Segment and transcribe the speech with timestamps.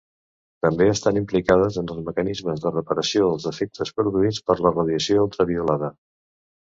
[0.65, 5.93] També estan implicades en els mecanismes de reparació dels defectes produïts per la radiació ultraviolada.